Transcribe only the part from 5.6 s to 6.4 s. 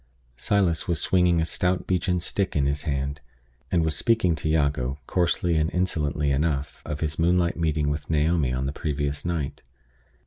insolently